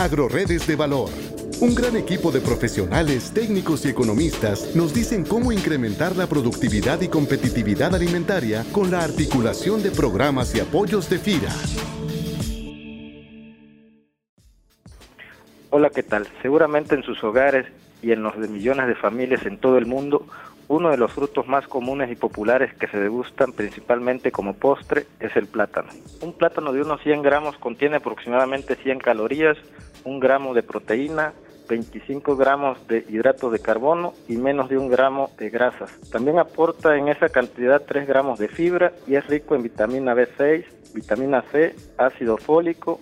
Agroredes 0.00 0.66
de 0.66 0.76
Valor. 0.76 1.10
Un 1.60 1.74
gran 1.74 1.94
equipo 1.94 2.32
de 2.32 2.40
profesionales, 2.40 3.34
técnicos 3.34 3.84
y 3.84 3.90
economistas 3.90 4.74
nos 4.74 4.94
dicen 4.94 5.26
cómo 5.26 5.52
incrementar 5.52 6.16
la 6.16 6.26
productividad 6.26 7.02
y 7.02 7.08
competitividad 7.08 7.94
alimentaria 7.94 8.64
con 8.72 8.90
la 8.90 9.04
articulación 9.04 9.82
de 9.82 9.90
programas 9.90 10.54
y 10.54 10.60
apoyos 10.60 11.10
de 11.10 11.18
FIRA. 11.18 11.52
Hola, 15.68 15.90
¿qué 15.90 16.02
tal? 16.02 16.26
Seguramente 16.40 16.94
en 16.94 17.02
sus 17.02 17.22
hogares 17.22 17.66
y 18.00 18.12
en 18.12 18.22
los 18.22 18.40
de 18.40 18.48
millones 18.48 18.86
de 18.86 18.94
familias 18.94 19.44
en 19.44 19.58
todo 19.58 19.76
el 19.76 19.84
mundo, 19.84 20.24
uno 20.68 20.90
de 20.90 20.96
los 20.96 21.12
frutos 21.12 21.46
más 21.46 21.66
comunes 21.66 22.10
y 22.10 22.14
populares 22.14 22.72
que 22.74 22.86
se 22.86 22.96
degustan 22.96 23.52
principalmente 23.52 24.32
como 24.32 24.54
postre 24.54 25.06
es 25.18 25.36
el 25.36 25.46
plátano. 25.46 25.88
Un 26.22 26.32
plátano 26.32 26.72
de 26.72 26.80
unos 26.80 27.02
100 27.02 27.22
gramos 27.22 27.58
contiene 27.58 27.96
aproximadamente 27.96 28.76
100 28.76 29.00
calorías, 29.00 29.58
un 30.04 30.20
gramo 30.20 30.54
de 30.54 30.62
proteína, 30.62 31.32
25 31.68 32.36
gramos 32.36 32.86
de 32.88 33.04
hidratos 33.08 33.52
de 33.52 33.60
carbono 33.60 34.12
y 34.28 34.36
menos 34.36 34.68
de 34.68 34.76
un 34.76 34.88
gramo 34.88 35.30
de 35.38 35.50
grasas. 35.50 35.98
También 36.10 36.38
aporta 36.38 36.96
en 36.96 37.08
esa 37.08 37.28
cantidad 37.28 37.82
3 37.86 38.08
gramos 38.08 38.38
de 38.38 38.48
fibra 38.48 38.92
y 39.06 39.14
es 39.14 39.26
rico 39.28 39.54
en 39.54 39.62
vitamina 39.62 40.14
B6, 40.14 40.64
vitamina 40.94 41.44
C, 41.52 41.74
ácido 41.96 42.36
fólico 42.36 43.00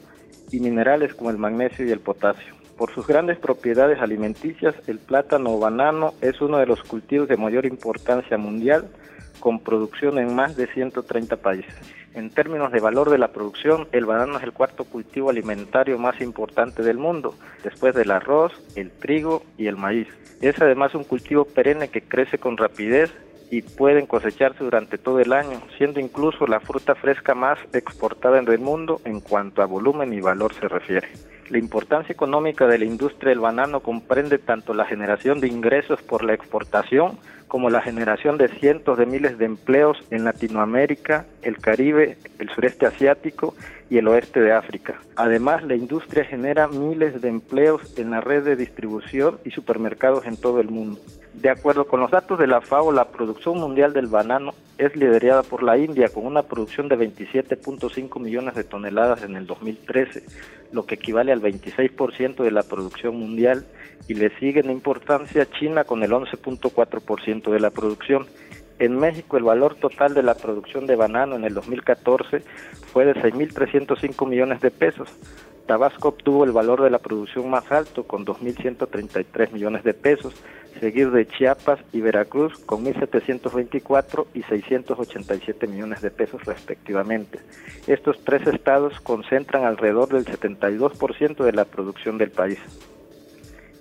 y 0.50 0.60
minerales 0.60 1.14
como 1.14 1.30
el 1.30 1.38
magnesio 1.38 1.86
y 1.86 1.90
el 1.90 2.00
potasio. 2.00 2.54
Por 2.76 2.94
sus 2.94 3.06
grandes 3.06 3.38
propiedades 3.38 4.00
alimenticias, 4.00 4.74
el 4.86 4.98
plátano 4.98 5.54
o 5.54 5.58
banano 5.58 6.12
es 6.20 6.40
uno 6.40 6.58
de 6.58 6.66
los 6.66 6.82
cultivos 6.84 7.26
de 7.26 7.36
mayor 7.36 7.66
importancia 7.66 8.38
mundial, 8.38 8.88
con 9.40 9.60
producción 9.60 10.18
en 10.18 10.34
más 10.34 10.56
de 10.56 10.66
130 10.66 11.36
países. 11.36 11.74
En 12.14 12.30
términos 12.30 12.72
de 12.72 12.80
valor 12.80 13.10
de 13.10 13.18
la 13.18 13.28
producción, 13.28 13.86
el 13.92 14.06
banano 14.06 14.38
es 14.38 14.42
el 14.42 14.52
cuarto 14.52 14.84
cultivo 14.84 15.30
alimentario 15.30 15.98
más 15.98 16.20
importante 16.20 16.82
del 16.82 16.98
mundo, 16.98 17.34
después 17.62 17.94
del 17.94 18.10
arroz, 18.10 18.52
el 18.76 18.90
trigo 18.90 19.42
y 19.56 19.66
el 19.66 19.76
maíz. 19.76 20.08
Es 20.40 20.60
además 20.60 20.94
un 20.94 21.04
cultivo 21.04 21.44
perenne 21.44 21.88
que 21.88 22.02
crece 22.02 22.38
con 22.38 22.56
rapidez 22.56 23.12
y 23.50 23.62
pueden 23.62 24.06
cosecharse 24.06 24.64
durante 24.64 24.98
todo 24.98 25.20
el 25.20 25.32
año, 25.32 25.62
siendo 25.76 26.00
incluso 26.00 26.46
la 26.46 26.60
fruta 26.60 26.94
fresca 26.94 27.34
más 27.34 27.58
exportada 27.72 28.38
en 28.38 28.48
el 28.48 28.58
mundo 28.58 29.00
en 29.04 29.20
cuanto 29.20 29.62
a 29.62 29.66
volumen 29.66 30.12
y 30.12 30.20
valor 30.20 30.54
se 30.54 30.68
refiere. 30.68 31.08
La 31.50 31.58
importancia 31.58 32.12
económica 32.12 32.66
de 32.66 32.78
la 32.78 32.84
industria 32.84 33.30
del 33.30 33.40
banano 33.40 33.80
comprende 33.80 34.38
tanto 34.38 34.74
la 34.74 34.84
generación 34.84 35.40
de 35.40 35.48
ingresos 35.48 36.02
por 36.02 36.22
la 36.22 36.34
exportación 36.34 37.18
como 37.48 37.70
la 37.70 37.80
generación 37.80 38.38
de 38.38 38.48
cientos 38.48 38.98
de 38.98 39.06
miles 39.06 39.38
de 39.38 39.46
empleos 39.46 39.98
en 40.10 40.24
Latinoamérica, 40.24 41.26
el 41.42 41.58
Caribe, 41.58 42.18
el 42.38 42.50
sureste 42.50 42.86
asiático 42.86 43.54
y 43.90 43.98
el 43.98 44.06
oeste 44.08 44.40
de 44.40 44.52
África. 44.52 45.00
Además, 45.16 45.64
la 45.64 45.74
industria 45.74 46.24
genera 46.24 46.68
miles 46.68 47.20
de 47.20 47.28
empleos 47.28 47.98
en 47.98 48.10
la 48.10 48.20
red 48.20 48.44
de 48.44 48.56
distribución 48.56 49.38
y 49.44 49.50
supermercados 49.50 50.26
en 50.26 50.36
todo 50.36 50.60
el 50.60 50.68
mundo. 50.68 51.00
De 51.32 51.50
acuerdo 51.50 51.86
con 51.86 52.00
los 52.00 52.10
datos 52.10 52.38
de 52.38 52.48
la 52.48 52.60
FAO, 52.60 52.90
la 52.90 53.08
producción 53.08 53.58
mundial 53.58 53.92
del 53.92 54.08
banano 54.08 54.54
es 54.76 54.96
liderada 54.96 55.44
por 55.44 55.62
la 55.62 55.78
India 55.78 56.08
con 56.08 56.26
una 56.26 56.42
producción 56.42 56.88
de 56.88 56.98
27.5 56.98 58.20
millones 58.20 58.56
de 58.56 58.64
toneladas 58.64 59.22
en 59.22 59.36
el 59.36 59.46
2013, 59.46 60.24
lo 60.72 60.84
que 60.84 60.96
equivale 60.96 61.30
al 61.30 61.40
26% 61.40 62.42
de 62.42 62.50
la 62.50 62.64
producción 62.64 63.16
mundial, 63.16 63.64
y 64.08 64.14
le 64.14 64.36
sigue 64.38 64.60
en 64.60 64.70
importancia 64.70 65.46
China 65.48 65.84
con 65.84 66.02
el 66.02 66.10
11.4% 66.10 67.37
de 67.46 67.60
la 67.60 67.70
producción. 67.70 68.26
En 68.78 68.96
México 68.96 69.36
el 69.36 69.42
valor 69.42 69.74
total 69.74 70.14
de 70.14 70.22
la 70.22 70.34
producción 70.34 70.86
de 70.86 70.96
banano 70.96 71.34
en 71.36 71.44
el 71.44 71.54
2014 71.54 72.42
fue 72.92 73.04
de 73.04 73.14
6.305 73.14 74.28
millones 74.28 74.60
de 74.60 74.70
pesos. 74.70 75.08
Tabasco 75.66 76.08
obtuvo 76.08 76.44
el 76.44 76.52
valor 76.52 76.82
de 76.82 76.90
la 76.90 76.98
producción 76.98 77.50
más 77.50 77.70
alto 77.70 78.04
con 78.04 78.24
2.133 78.24 79.52
millones 79.52 79.84
de 79.84 79.92
pesos, 79.92 80.34
seguido 80.80 81.10
de 81.10 81.26
Chiapas 81.26 81.80
y 81.92 82.00
Veracruz 82.00 82.58
con 82.64 82.84
1.724 82.84 84.26
y 84.32 84.42
687 84.44 85.66
millones 85.66 86.00
de 86.00 86.10
pesos 86.10 86.42
respectivamente. 86.46 87.40
Estos 87.86 88.24
tres 88.24 88.46
estados 88.46 88.98
concentran 89.00 89.64
alrededor 89.64 90.08
del 90.08 90.24
72% 90.24 91.44
de 91.44 91.52
la 91.52 91.66
producción 91.66 92.16
del 92.16 92.30
país. 92.30 92.58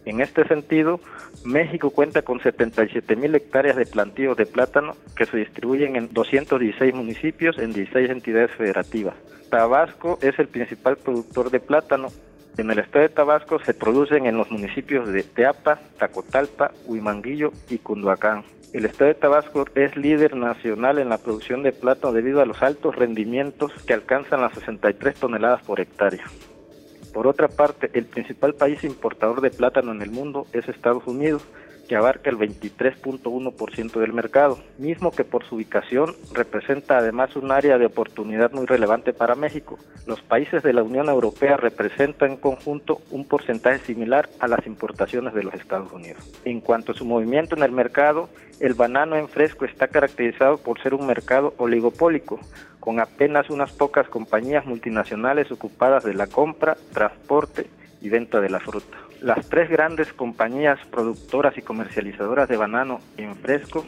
En 0.07 0.21
este 0.21 0.47
sentido, 0.47 1.01
México 1.43 1.89
cuenta 1.89 2.21
con 2.21 2.39
77 2.39 3.17
mil 3.17 3.35
hectáreas 3.35 3.75
de 3.75 3.85
plantíos 3.85 4.37
de 4.37 4.45
plátano 4.45 4.95
que 5.17 5.25
se 5.25 5.35
distribuyen 5.35 5.97
en 5.97 6.13
216 6.13 6.95
municipios 6.95 7.57
en 7.57 7.73
16 7.73 8.09
entidades 8.11 8.51
federativas. 8.51 9.15
Tabasco 9.49 10.17
es 10.21 10.39
el 10.39 10.47
principal 10.47 10.95
productor 10.95 11.51
de 11.51 11.59
plátano. 11.59 12.07
En 12.57 12.71
el 12.71 12.79
estado 12.79 13.03
de 13.03 13.09
Tabasco 13.09 13.59
se 13.59 13.73
producen 13.73 14.27
en 14.27 14.37
los 14.37 14.49
municipios 14.49 15.09
de 15.09 15.23
Teapa, 15.23 15.81
Tacotalpa, 15.99 16.71
Huimanguillo 16.85 17.51
y 17.69 17.79
Cunduacán. 17.79 18.45
El 18.71 18.85
estado 18.85 19.09
de 19.09 19.15
Tabasco 19.15 19.65
es 19.75 19.97
líder 19.97 20.37
nacional 20.37 20.99
en 20.99 21.09
la 21.09 21.17
producción 21.17 21.63
de 21.63 21.73
plátano 21.73 22.13
debido 22.13 22.41
a 22.41 22.45
los 22.45 22.63
altos 22.63 22.95
rendimientos 22.95 23.73
que 23.85 23.93
alcanzan 23.93 24.39
las 24.39 24.53
63 24.53 25.15
toneladas 25.15 25.63
por 25.63 25.81
hectárea. 25.81 26.23
Por 27.17 27.25
otra 27.25 27.47
parte, 27.47 27.89
el 27.95 28.05
principal 28.05 28.53
país 28.53 28.83
importador 28.83 29.41
de 29.41 29.49
plátano 29.49 29.91
en 29.91 30.03
el 30.03 30.11
mundo 30.11 30.45
es 30.53 30.69
Estados 30.69 31.07
Unidos, 31.07 31.41
que 31.87 31.95
abarca 31.95 32.29
el 32.29 32.37
23.1% 32.37 33.99
del 33.99 34.13
mercado, 34.13 34.59
mismo 34.77 35.11
que 35.11 35.23
por 35.23 35.45
su 35.45 35.55
ubicación 35.55 36.15
representa 36.33 36.97
además 36.97 37.35
un 37.35 37.51
área 37.51 37.77
de 37.77 37.85
oportunidad 37.85 38.51
muy 38.51 38.65
relevante 38.65 39.13
para 39.13 39.35
México. 39.35 39.77
Los 40.05 40.21
países 40.21 40.63
de 40.63 40.73
la 40.73 40.83
Unión 40.83 41.07
Europea 41.07 41.57
representan 41.57 42.31
en 42.31 42.37
conjunto 42.37 43.01
un 43.11 43.25
porcentaje 43.25 43.79
similar 43.79 44.29
a 44.39 44.47
las 44.47 44.65
importaciones 44.67 45.33
de 45.33 45.43
los 45.43 45.53
Estados 45.53 45.91
Unidos. 45.91 46.21
En 46.43 46.61
cuanto 46.61 46.91
a 46.91 46.95
su 46.95 47.05
movimiento 47.05 47.55
en 47.55 47.63
el 47.63 47.71
mercado, 47.71 48.29
el 48.59 48.73
banano 48.73 49.15
en 49.15 49.29
fresco 49.29 49.65
está 49.65 49.87
caracterizado 49.87 50.57
por 50.57 50.81
ser 50.81 50.93
un 50.93 51.07
mercado 51.07 51.53
oligopólico, 51.57 52.39
con 52.79 52.99
apenas 52.99 53.49
unas 53.49 53.71
pocas 53.71 54.07
compañías 54.07 54.65
multinacionales 54.65 55.51
ocupadas 55.51 56.03
de 56.03 56.13
la 56.13 56.27
compra, 56.27 56.77
transporte 56.93 57.67
y 58.01 58.09
venta 58.09 58.39
de 58.41 58.49
la 58.49 58.59
fruta. 58.59 58.97
Las 59.21 59.49
tres 59.49 59.69
grandes 59.69 60.13
compañías 60.13 60.79
productoras 60.91 61.57
y 61.57 61.63
comercializadoras 61.63 62.47
de 62.47 62.57
banano 62.57 62.99
en 63.17 63.35
fresco 63.35 63.85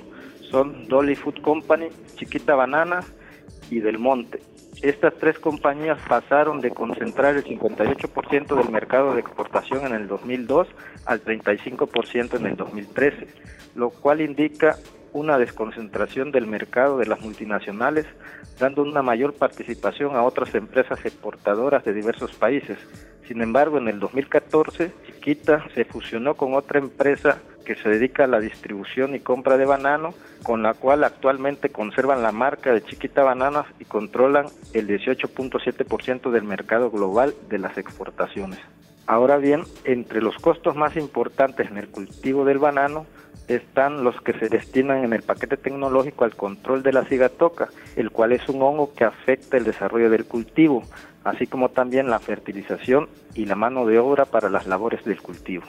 son 0.50 0.88
Dolly 0.88 1.16
Food 1.16 1.42
Company, 1.42 1.90
Chiquita 2.16 2.56
Banana 2.56 3.02
y 3.70 3.80
Del 3.80 4.00
Monte. 4.00 4.42
Estas 4.82 5.14
tres 5.16 5.38
compañías 5.38 6.00
pasaron 6.08 6.62
de 6.62 6.72
concentrar 6.72 7.36
el 7.36 7.44
58% 7.44 8.56
del 8.56 8.72
mercado 8.72 9.14
de 9.14 9.20
exportación 9.20 9.86
en 9.86 9.94
el 9.94 10.08
2002 10.08 10.68
al 11.06 11.24
35% 11.24 12.38
en 12.38 12.46
el 12.48 12.56
2013, 12.56 13.28
lo 13.76 13.92
cual 13.92 14.22
indica 14.22 14.78
una 15.14 15.38
desconcentración 15.38 16.32
del 16.32 16.48
mercado 16.48 16.98
de 16.98 17.08
las 17.08 17.22
multinacionales, 17.22 18.06
dando 18.60 18.84
una 18.84 19.02
mayor 19.02 19.34
participación 19.34 20.16
a 20.16 20.24
otras 20.24 20.56
empresas 20.56 21.04
exportadoras 21.06 21.84
de 21.84 21.94
diversos 21.94 22.34
países. 22.36 22.78
Sin 23.28 23.42
embargo, 23.42 23.78
en 23.78 23.88
el 23.88 24.00
2014, 24.00 24.92
Se 25.76 25.86
fusionó 25.86 26.36
con 26.36 26.56
otra 26.56 26.80
empresa 26.80 27.38
que 27.64 27.76
se 27.76 27.88
dedica 27.88 28.24
a 28.24 28.28
la 28.28 28.40
distribución 28.40 29.14
y 29.14 29.20
compra 29.20 29.58
de 29.58 29.66
banano, 29.66 30.16
con 30.42 30.64
la 30.64 30.74
cual 30.74 31.04
actualmente 31.04 31.70
conservan 31.70 32.24
la 32.24 32.32
marca 32.32 32.74
de 32.74 32.84
Chiquita 32.84 33.24
Bananas 33.24 33.68
y 33.80 33.86
controlan 33.86 34.48
el 34.74 34.88
18.7% 34.88 36.32
del 36.32 36.44
mercado 36.44 36.90
global 36.90 37.36
de 37.48 37.60
las 37.60 37.78
exportaciones. 37.78 38.60
Ahora 39.06 39.38
bien, 39.38 39.64
entre 39.84 40.22
los 40.22 40.36
costos 40.38 40.76
más 40.76 40.96
importantes 40.96 41.70
en 41.70 41.78
el 41.78 41.90
cultivo 41.90 42.44
del 42.44 42.58
banano 42.58 43.06
están 43.56 44.04
los 44.04 44.20
que 44.22 44.34
se 44.34 44.50
destinan 44.50 45.04
en 45.04 45.14
el 45.14 45.24
paquete 45.24 45.58
tecnológico 45.58 46.24
al 46.24 46.36
control 46.36 46.84
de 46.84 46.94
la 46.94 47.06
cigatoca, 47.06 47.70
el 47.96 48.12
cual 48.12 48.32
es 48.32 48.48
un 48.48 48.62
hongo 48.62 48.94
que 48.94 49.04
afecta 49.04 49.58
el 49.58 49.64
desarrollo 49.64 50.10
del 50.10 50.26
cultivo, 50.26 50.84
así 51.24 51.48
como 51.48 51.70
también 51.70 52.10
la 52.10 52.20
fertilización 52.20 53.10
y 53.34 53.46
la 53.46 53.56
mano 53.56 53.86
de 53.86 54.00
obra 54.00 54.26
para 54.26 54.50
las 54.50 54.68
labores 54.68 55.04
del 55.04 55.22
cultivo. 55.22 55.64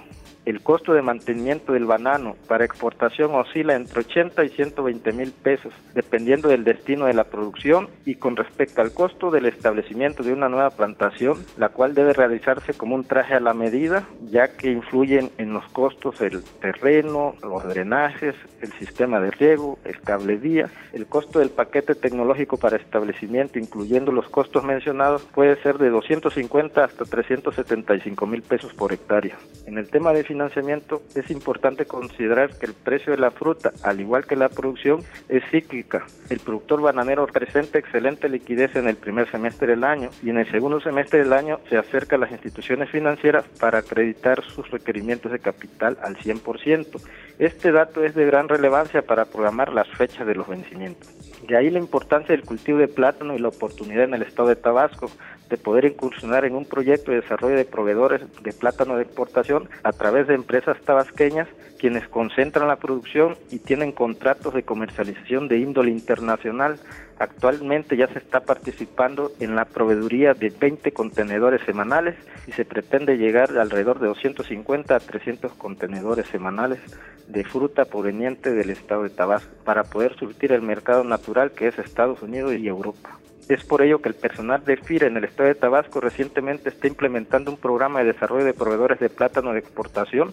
El 0.47 0.63
costo 0.63 0.95
de 0.95 1.03
mantenimiento 1.03 1.75
del 1.75 1.85
banano 1.85 2.35
para 2.49 2.65
exportación 2.65 3.35
oscila 3.35 3.75
entre 3.75 4.01
80 4.01 4.43
y 4.45 4.49
120 4.49 5.13
mil 5.13 5.33
pesos, 5.33 5.73
dependiendo 5.95 6.49
del 6.49 6.65
destino 6.65 7.07
de 7.07 7.15
la 7.15 7.25
producción 7.25 7.89
y 8.07 8.15
con 8.15 8.37
respecto 8.37 8.81
al 8.81 8.93
costo 8.93 9.31
del 9.31 9.45
establecimiento 9.45 10.23
de 10.23 10.33
una 10.33 10.49
nueva 10.49 10.71
plantación, 10.71 11.45
la 11.59 11.69
cual 11.69 11.95
debe 11.95 12.15
realizarse 12.15 12.73
como 12.73 12.95
un 12.95 13.05
traje 13.05 13.35
a 13.35 13.41
la 13.41 13.53
medida, 13.53 14.09
ya 14.23 14.57
que 14.57 14.71
influyen 14.71 15.31
en 15.37 15.53
los 15.53 15.67
costos 15.73 16.21
el 16.23 16.43
terreno, 16.61 17.35
los 17.43 17.65
drenajes, 17.65 18.35
el 18.63 18.73
sistema 18.73 19.21
de 19.21 19.31
riego, 19.31 19.79
el 19.85 20.01
cable 20.01 20.37
vía. 20.37 20.71
El 20.93 21.07
costo 21.07 21.39
del 21.39 21.51
paquete 21.51 21.95
tecnológico 21.95 22.57
para 22.57 22.77
establecimiento, 22.77 23.59
incluyendo 23.59 24.11
los 24.11 24.29
costos 24.29 24.65
mencionados, 24.65 25.23
puede 25.35 25.61
ser 25.63 25.79
de 25.79 25.91
250 25.91 26.83
hasta 26.83 27.05
375 27.05 28.27
mil 28.27 28.43
pesos 28.43 28.73
por 28.75 28.93
hectárea. 28.93 29.37
En 29.67 29.79
el 29.79 29.89
tema 29.89 30.13
de 30.13 30.25
financiamiento, 30.31 31.03
es 31.17 31.29
importante 31.29 31.87
considerar 31.87 32.57
que 32.57 32.67
el 32.67 32.75
precio 32.75 33.13
de 33.13 33.19
la 33.19 33.33
fruta, 33.33 33.73
al 33.83 34.01
igual 34.01 34.27
que 34.27 34.37
la 34.37 34.49
producción, 34.49 35.01
es 35.29 35.43
cíclica. 35.51 36.07
El 36.29 36.39
productor 36.39 36.81
bananero 36.81 37.27
presenta 37.27 37.79
excelente 37.79 38.29
liquidez 38.29 38.77
en 38.77 38.87
el 38.87 38.95
primer 38.95 39.29
semestre 39.29 39.67
del 39.67 39.83
año 39.83 40.11
y 40.23 40.31
en 40.31 40.39
el 40.39 40.49
segundo 40.49 40.81
semestre 40.81 41.19
del 41.19 41.33
año 41.33 41.59
se 41.69 41.77
acerca 41.77 42.15
a 42.15 42.21
las 42.21 42.31
instituciones 42.31 42.91
financieras 42.91 43.45
para 43.59 43.79
acreditar 43.79 44.45
sus 44.45 44.71
requerimientos 44.71 45.33
de 45.33 45.41
capital 45.41 45.99
al 46.01 46.17
100%. 46.17 47.01
Este 47.41 47.73
dato 47.73 48.05
es 48.05 48.15
de 48.15 48.27
gran 48.27 48.49
relevancia 48.49 49.03
para 49.03 49.25
programar 49.25 49.73
las 49.73 49.89
fechas 49.89 50.29
de 50.29 50.37
los 50.37 50.47
vencimientos. 50.47 51.09
De 51.49 51.57
ahí 51.57 51.71
la 51.71 51.81
importancia 51.81 52.37
del 52.37 52.45
cultivo 52.45 52.79
de 52.79 52.87
plátano 52.87 53.35
y 53.35 53.41
la 53.41 53.49
oportunidad 53.49 54.05
en 54.05 54.15
el 54.15 54.23
estado 54.23 54.49
de 54.49 54.57
Tabasco 54.57 55.11
de 55.51 55.57
poder 55.57 55.85
incursionar 55.85 56.45
en 56.45 56.55
un 56.55 56.65
proyecto 56.65 57.11
de 57.11 57.21
desarrollo 57.21 57.57
de 57.57 57.65
proveedores 57.65 58.23
de 58.43 58.53
plátano 58.53 58.97
de 58.97 59.03
exportación 59.03 59.69
a 59.83 59.93
través 59.93 60.20
de 60.27 60.35
empresas 60.35 60.81
tabasqueñas 60.83 61.49
quienes 61.79 62.07
concentran 62.09 62.69
la 62.69 62.77
producción 62.77 63.37
y 63.51 63.59
tienen 63.59 63.93
contratos 63.93 64.53
de 64.53 64.63
comercialización 64.63 65.49
de 65.49 65.59
índole 65.59 65.91
internacional. 65.91 66.79
Actualmente 67.19 67.97
ya 67.97 68.07
se 68.09 68.19
está 68.19 68.41
participando 68.41 69.33
en 69.41 69.57
la 69.57 69.65
proveeduría 69.65 70.35
de 70.35 70.51
20 70.51 70.93
contenedores 70.93 71.63
semanales 71.63 72.17
y 72.47 72.53
se 72.53 72.67
pretende 72.67 73.17
llegar 73.17 73.57
alrededor 73.57 73.99
de 73.99 74.09
250 74.09 74.95
a 74.95 75.01
300 75.01 75.53
contenedores 75.55 76.27
semanales 76.27 76.81
de 77.29 77.45
fruta 77.45 77.87
proveniente 77.87 78.53
del 78.53 78.71
estado 78.71 79.05
de 79.05 79.11
Tabasco 79.11 79.55
para 79.65 79.85
poder 79.85 80.17
surtir 80.17 80.53
el 80.53 80.63
mercado 80.63 81.03
natural 81.03 81.53
que 81.53 81.69
es 81.69 81.79
Estados 81.79 82.23
Unidos 82.23 82.55
y 82.55 82.69
Europa. 82.69 83.19
Es 83.51 83.65
por 83.65 83.83
ello 83.83 84.01
que 84.01 84.09
el 84.09 84.15
personal 84.15 84.65
de 84.65 84.77
FIRA 84.77 85.09
en 85.09 85.17
el 85.17 85.25
estado 85.25 85.49
de 85.49 85.57
Tabasco 85.57 86.01
recientemente 86.01 86.69
está 86.69 86.87
implementando 86.87 87.51
un 87.51 87.57
programa 87.57 87.99
de 87.99 88.13
desarrollo 88.13 88.45
de 88.45 88.55
proveedores 88.55 89.01
de 89.01 89.11
plátano 89.11 89.53
de 89.53 89.59
exportación 89.59 90.33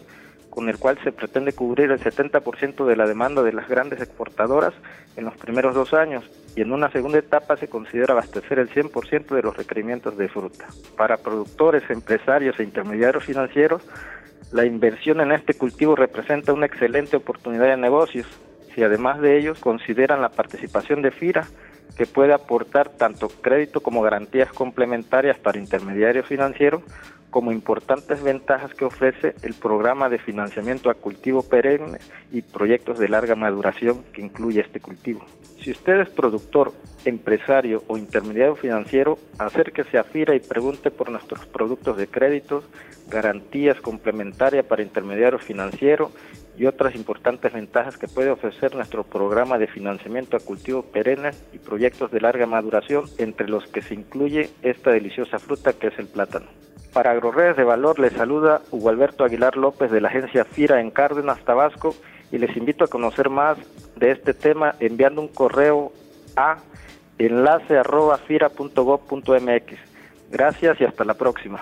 con 0.51 0.69
el 0.69 0.77
cual 0.77 0.99
se 1.03 1.11
pretende 1.11 1.51
cubrir 1.53 1.89
el 1.89 1.99
70% 1.99 2.85
de 2.85 2.95
la 2.95 3.07
demanda 3.07 3.41
de 3.41 3.53
las 3.53 3.67
grandes 3.67 4.01
exportadoras 4.01 4.75
en 5.15 5.25
los 5.25 5.35
primeros 5.35 5.73
dos 5.73 5.95
años 5.95 6.29
y 6.55 6.61
en 6.61 6.71
una 6.71 6.91
segunda 6.91 7.17
etapa 7.17 7.57
se 7.57 7.67
considera 7.67 8.13
abastecer 8.13 8.59
el 8.59 8.69
100% 8.69 9.33
de 9.33 9.41
los 9.41 9.57
requerimientos 9.57 10.15
de 10.15 10.29
fruta. 10.29 10.67
Para 10.95 11.17
productores, 11.17 11.89
empresarios 11.89 12.59
e 12.59 12.63
intermediarios 12.63 13.23
financieros, 13.23 13.81
la 14.51 14.63
inversión 14.63 15.21
en 15.21 15.31
este 15.31 15.55
cultivo 15.55 15.95
representa 15.95 16.53
una 16.53 16.67
excelente 16.67 17.17
oportunidad 17.17 17.65
de 17.65 17.77
negocios 17.77 18.27
si 18.75 18.83
además 18.83 19.21
de 19.21 19.39
ellos 19.39 19.57
consideran 19.57 20.21
la 20.21 20.29
participación 20.29 21.01
de 21.01 21.09
FIRA 21.09 21.47
que 21.95 22.05
puede 22.05 22.33
aportar 22.33 22.89
tanto 22.89 23.29
crédito 23.29 23.81
como 23.81 24.01
garantías 24.01 24.51
complementarias 24.51 25.37
para 25.37 25.59
intermediarios 25.59 26.25
financieros, 26.25 26.83
como 27.29 27.51
importantes 27.51 28.23
ventajas 28.23 28.73
que 28.73 28.85
ofrece 28.85 29.35
el 29.43 29.53
programa 29.53 30.09
de 30.09 30.17
financiamiento 30.17 30.89
a 30.89 30.95
cultivo 30.95 31.43
perenne 31.43 31.99
y 32.31 32.41
proyectos 32.41 32.99
de 32.99 33.09
larga 33.09 33.35
maduración 33.35 34.03
que 34.13 34.21
incluye 34.21 34.61
este 34.61 34.79
cultivo. 34.79 35.25
Si 35.61 35.71
usted 35.71 35.99
es 35.99 36.09
productor, 36.09 36.71
empresario 37.03 37.83
o 37.87 37.97
intermediario 37.97 38.55
financiero, 38.55 39.17
acérquese 39.37 39.97
a 39.97 40.03
FIRA 40.03 40.35
y 40.35 40.39
pregunte 40.39 40.91
por 40.91 41.09
nuestros 41.09 41.45
productos 41.45 41.97
de 41.97 42.07
créditos, 42.07 42.63
garantías 43.09 43.79
complementarias 43.81 44.65
para 44.65 44.83
intermediario 44.83 45.39
financiero 45.39 46.11
y 46.57 46.65
otras 46.65 46.95
importantes 46.95 47.53
ventajas 47.53 47.97
que 47.97 48.07
puede 48.07 48.31
ofrecer 48.31 48.75
nuestro 48.75 49.03
programa 49.03 49.59
de 49.59 49.67
financiamiento 49.67 50.35
a 50.35 50.39
cultivos 50.39 50.85
perennes 50.85 51.45
y 51.53 51.59
proyectos 51.59 52.11
de 52.11 52.19
larga 52.19 52.47
maduración, 52.47 53.05
entre 53.19 53.47
los 53.47 53.67
que 53.67 53.83
se 53.83 53.93
incluye 53.93 54.49
esta 54.63 54.89
deliciosa 54.91 55.37
fruta 55.37 55.73
que 55.73 55.85
es 55.87 55.99
el 55.99 56.07
plátano. 56.07 56.47
Para 56.93 57.11
AgroRedes 57.11 57.57
de 57.57 57.63
Valor 57.63 57.99
les 57.99 58.13
saluda 58.13 58.61
Hugo 58.71 58.89
Alberto 58.89 59.23
Aguilar 59.23 59.55
López 59.55 59.91
de 59.91 60.01
la 60.01 60.07
agencia 60.07 60.45
FIRA 60.45 60.81
en 60.81 60.89
Cárdenas, 60.89 61.45
Tabasco, 61.45 61.93
y 62.31 62.39
les 62.39 62.57
invito 62.57 62.83
a 62.83 62.87
conocer 62.87 63.29
más 63.29 63.59
de 63.95 64.09
este 64.11 64.33
tema 64.33 64.73
enviando 64.79 65.21
un 65.21 65.27
correo 65.27 65.91
a 66.35 66.57
enlace.fira.gov.mx. 67.19 69.79
Gracias 70.31 70.81
y 70.81 70.85
hasta 70.85 71.05
la 71.05 71.13
próxima. 71.13 71.61